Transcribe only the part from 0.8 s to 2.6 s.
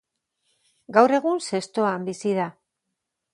Gaur egun Zestoan bizi da.